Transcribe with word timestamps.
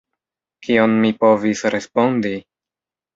Kion 0.67 0.95
mi 1.03 1.11
povis 1.23 1.61
respondi? 1.75 2.33